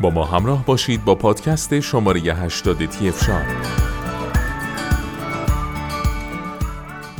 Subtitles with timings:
[0.00, 3.44] با ما همراه باشید با پادکست شماره 80 تی افشار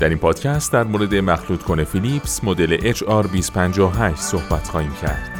[0.00, 5.37] در این پادکست در مورد مخلوط کنه فیلیپس مدل HR258 صحبت خواهیم کرد.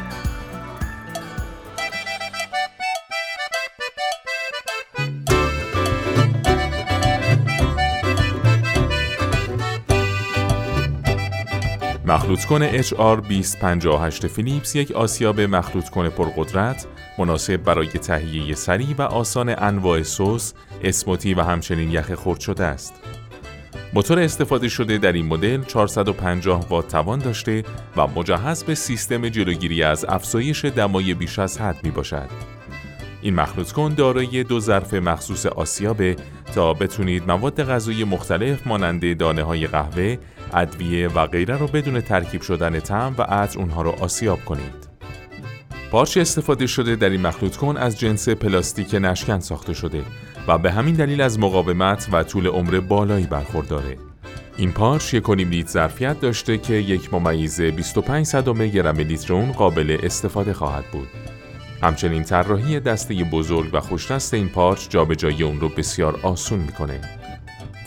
[12.29, 19.55] مخلوط کنه HR258 فیلیپس یک آسیاب مخلوط کنه پرقدرت مناسب برای تهیه سریع و آسان
[19.57, 22.93] انواع سس، اسموتی و همچنین یخ خرد شده است.
[23.93, 27.63] موتور استفاده شده در این مدل 450 وات توان داشته
[27.97, 32.58] و مجهز به سیستم جلوگیری از افزایش دمای بیش از حد می باشد.
[33.21, 36.15] این مخلوط کن دارای دو ظرف مخصوص آسیابه
[36.55, 40.17] تا بتونید مواد غذایی مختلف مانند دانه های قهوه،
[40.53, 44.89] ادویه و غیره رو بدون ترکیب شدن تم و عطر اونها رو آسیاب کنید.
[45.91, 50.03] پارچ استفاده شده در این مخلوط کن از جنس پلاستیک نشکن ساخته شده
[50.47, 53.97] و به همین دلیل از مقاومت و طول عمر بالایی برخورداره.
[54.57, 59.97] این پارچ یک لیتر ظرفیت داشته که یک ممیز 25 صدم گرم لیتر اون قابل
[60.03, 61.07] استفاده خواهد بود.
[61.81, 67.01] همچنین طراحی دسته بزرگ و خوشدست این پارچ جابجایی اون رو بسیار آسون می‌کنه.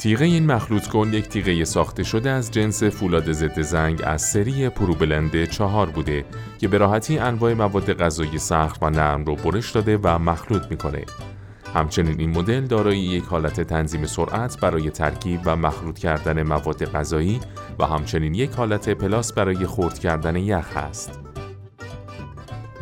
[0.00, 4.68] تیغه این مخلوط کن یک تیغه ساخته شده از جنس فولاد ضد زنگ از سری
[4.68, 6.24] پروبلند چهار بوده
[6.58, 11.04] که به راحتی انواع مواد غذایی سخت و نرم رو برش داده و مخلوط می‌کنه.
[11.74, 17.40] همچنین این مدل دارای یک حالت تنظیم سرعت برای ترکیب و مخلوط کردن مواد غذایی
[17.78, 21.31] و همچنین یک حالت پلاس برای خرد کردن یخ است.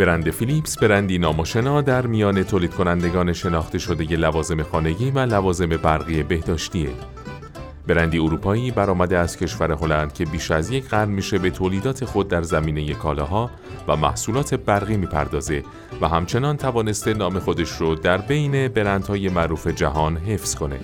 [0.00, 6.22] برند فیلیپس برندی نامشنا در میان تولید کنندگان شناخته شده لوازم خانگی و لوازم برقی
[6.22, 6.90] بهداشتیه.
[7.86, 12.28] برندی اروپایی برآمده از کشور هلند که بیش از یک قرن میشه به تولیدات خود
[12.28, 13.50] در زمینه کالاها
[13.88, 15.64] و محصولات برقی می‌پردازه
[16.00, 20.80] و همچنان توانسته نام خودش رو در بین برندهای معروف جهان حفظ کنه.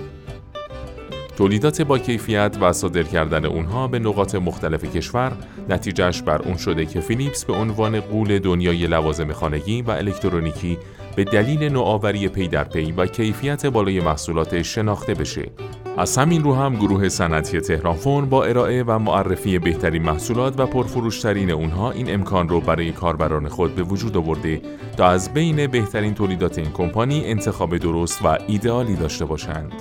[1.36, 5.32] تولیدات با کیفیت و صادر کردن اونها به نقاط مختلف کشور
[5.68, 10.78] نتیجهش بر اون شده که فیلیپس به عنوان غول دنیای لوازم خانگی و الکترونیکی
[11.16, 15.50] به دلیل نوآوری پی در پی و کیفیت بالای محصولاتش شناخته بشه.
[15.98, 20.66] از همین رو هم گروه صنعتی تهران فون با ارائه و معرفی بهترین محصولات و
[20.66, 24.60] پرفروشترین اونها این امکان رو برای کاربران خود به وجود آورده
[24.96, 29.72] تا از بین بهترین تولیدات این کمپانی انتخاب درست و ایدئالی داشته باشند.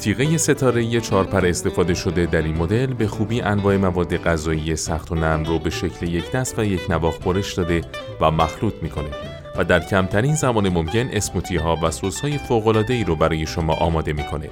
[0.00, 5.14] تیغه ستاره چارپر استفاده شده در این مدل به خوبی انواع مواد غذایی سخت و
[5.14, 7.80] نرم رو به شکل یک دست و یک نواخ برش داده
[8.20, 9.08] و مخلوط می‌کنه
[9.56, 13.46] و در کمترین زمان ممکن اسموتی ها و سس های فوق العاده ای رو برای
[13.46, 14.50] شما آماده می‌کنه.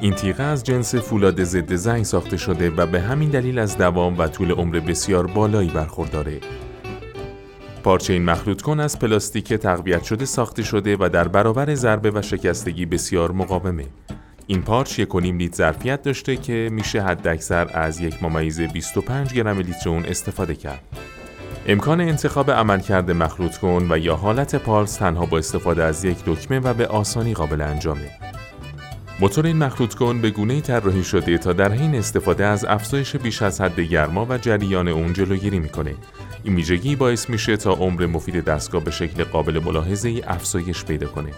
[0.00, 4.18] این تیغه از جنس فولاد ضد زنگ ساخته شده و به همین دلیل از دوام
[4.18, 6.38] و طول عمر بسیار بالایی برخورداره.
[7.84, 12.22] پارچه این مخلوط کن از پلاستیک تقویت شده ساخته شده و در برابر ضربه و
[12.22, 13.84] شکستگی بسیار مقاومه.
[14.50, 19.90] این پارچ یک لیتر ظرفیت داشته که میشه حداکثر از یک ممیز 25 گرم لیتر
[19.90, 20.80] اون استفاده کرد.
[21.66, 26.58] امکان انتخاب عملکرد مخلوط کن و یا حالت پالس تنها با استفاده از یک دکمه
[26.58, 28.10] و به آسانی قابل انجامه.
[29.20, 33.42] موتور این مخلوط کن به گونه طراحی شده تا در حین استفاده از افزایش بیش
[33.42, 35.94] از حد گرما و جریان اون جلوگیری می‌کنه.
[36.44, 41.30] این ویژگی باعث میشه تا عمر مفید دستگاه به شکل قابل ملاحظه افزایش پیدا کنه.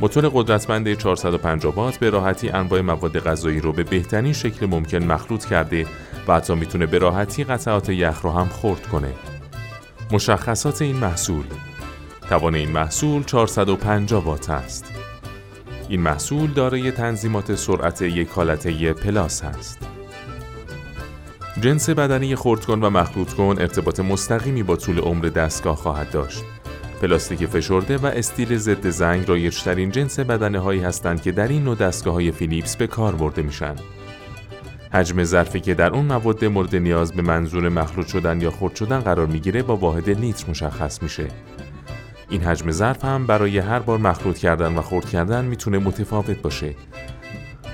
[0.00, 5.44] موتور قدرتمند 450 وات به راحتی انواع مواد غذایی رو به بهترین شکل ممکن مخلوط
[5.44, 5.86] کرده
[6.28, 9.12] و حتی می‌تونه به راحتی قطعات یخ رو هم خرد کنه.
[10.12, 11.44] مشخصات این محصول
[12.28, 14.92] توان این محصول 450 وات است.
[15.88, 19.78] این محصول دارای تنظیمات سرعت یک حالته پلاس است.
[21.60, 26.44] جنس بدنی خردکن و مخلوط کن ارتباط مستقیمی با طول عمر دستگاه خواهد داشت.
[27.02, 31.76] پلاستیک فشرده و استیل ضد زنگ رایجترین جنس بدنه هایی هستند که در این نوع
[31.76, 33.74] دستگاه های فیلیپس به کار برده میشن.
[34.92, 39.00] حجم ظرفی که در اون مواد مورد نیاز به منظور مخلوط شدن یا خرد شدن
[39.00, 41.28] قرار می‌گیره با واحد لیتر مشخص میشه.
[42.30, 46.74] این حجم ظرف هم برای هر بار مخلوط کردن و خرد کردن می‌تونه متفاوت باشه.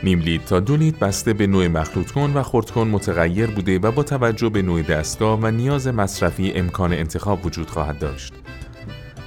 [0.02, 3.78] نیم لیتر تا دو لیتر بسته به نوع مخلوط کن و خرد کن متغیر بوده
[3.78, 8.43] و با توجه به نوع دستگاه و نیاز مصرفی امکان انتخاب وجود خواهد داشت.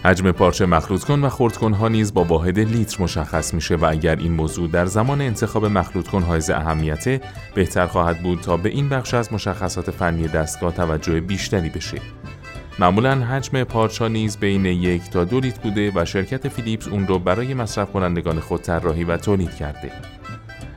[0.07, 3.85] حجم پارچه مخلوط کن و خرد کن ها نیز با واحد لیتر مشخص میشه و
[3.85, 7.21] اگر این موضوع در زمان انتخاب مخلوط کن حائز اهمیته
[7.55, 12.01] بهتر خواهد بود تا به این بخش از مشخصات فنی دستگاه توجه بیشتری بشه.
[12.79, 17.19] معمولا حجم پارچا نیز بین یک تا دو لیتر بوده و شرکت فیلیپس اون رو
[17.19, 19.91] برای مصرف کنندگان خود طراحی و تولید کرده.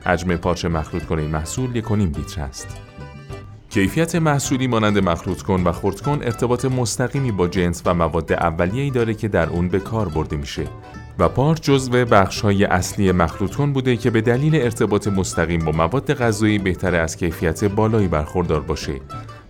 [0.05, 2.90] حجم پارچه مخلوط کن این محصول یک لیتر است.
[3.71, 8.89] کیفیت محصولی مانند مخلوط کن و خرد کن ارتباط مستقیمی با جنس و مواد اولیه‌ای
[8.89, 10.67] داره که در اون به کار برده میشه
[11.19, 16.13] و پارچ جزو بخش‌های اصلی مخلوط کن بوده که به دلیل ارتباط مستقیم با مواد
[16.13, 18.95] غذایی بهتر از کیفیت بالایی برخوردار باشه.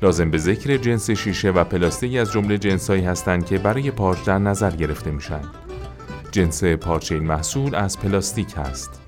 [0.01, 4.39] لازم به ذکر جنس شیشه و پلاستیک از جمله جنسهایی هستند که برای پارچ در
[4.39, 5.41] نظر گرفته میشن.
[6.31, 9.00] جنس پارچه این محصول از پلاستیک هست.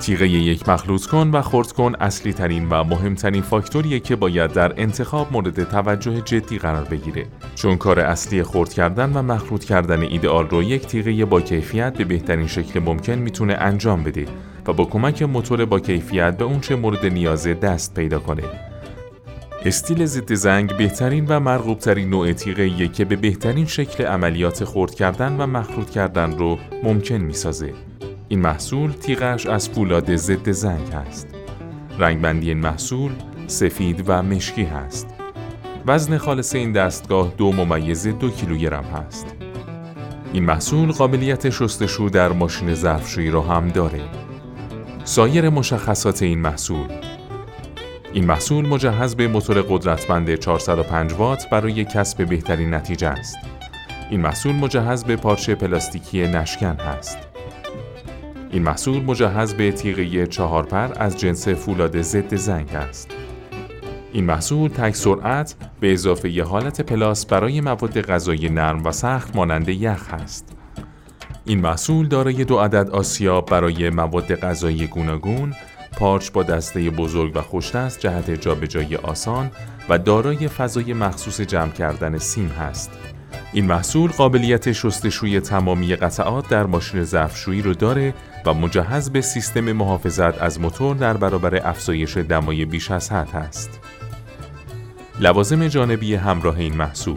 [0.00, 4.80] تیغه یک مخلوط کن و خرد کن اصلی ترین و مهمترین فاکتوریه که باید در
[4.80, 10.48] انتخاب مورد توجه جدی قرار بگیره چون کار اصلی خرد کردن و مخلوط کردن ایدئال
[10.48, 14.26] رو یک تیغه با کیفیت به بهترین شکل ممکن می‌تونه انجام بده
[14.66, 18.42] و با کمک موتور با کیفیت به اونچه مورد نیازه دست پیدا کنه
[19.64, 25.36] استیل ضد زنگ بهترین و مرغوبترین نوع تیغه که به بهترین شکل عملیات خرد کردن
[25.40, 27.72] و مخلوط کردن رو ممکن می‌سازه.
[28.28, 31.26] این محصول تیغش از فولاد ضد زنگ است.
[31.98, 33.12] رنگبندی این محصول
[33.46, 35.06] سفید و مشکی هست.
[35.86, 39.26] وزن خالص این دستگاه دو ممیز دو کیلوگرم هست.
[40.32, 44.00] این محصول قابلیت شستشو در ماشین ظرفشویی را هم داره.
[45.04, 46.86] سایر مشخصات این محصول
[48.12, 53.36] این محصول مجهز به موتور قدرتمند 405 وات برای کسب بهترین نتیجه است.
[54.10, 57.25] این محصول مجهز به پارچه پلاستیکی نشکن است.
[58.56, 63.10] این محصول مجهز به تیغه چهار پر از جنس فولاد ضد زنگ است.
[64.12, 69.36] این محصول تک سرعت به اضافه ی حالت پلاس برای مواد غذایی نرم و سخت
[69.36, 70.56] مانند یخ است.
[71.44, 75.54] این محصول دارای دو عدد آسیاب برای مواد غذایی گوناگون،
[75.98, 79.50] پارچ با دسته بزرگ و خوشدست جهت جابجایی آسان
[79.88, 82.90] و دارای فضای مخصوص جمع کردن سیم هست.
[83.52, 88.14] این محصول قابلیت شستشوی تمامی قطعات در ماشین ظرفشویی رو داره
[88.46, 93.80] و مجهز به سیستم محافظت از موتور در برابر افزایش دمای بیش از حد است.
[95.20, 97.16] لوازم جانبی همراه این محصول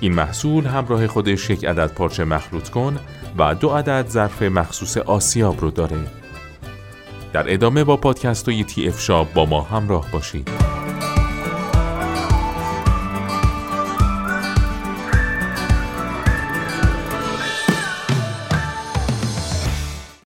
[0.00, 2.98] این محصول همراه خودش یک عدد پارچه مخلوط کن
[3.38, 5.96] و دو عدد ظرف مخصوص آسیاب رو داره.
[7.32, 10.65] در ادامه با پادکست های تی اف شاب با ما همراه باشید.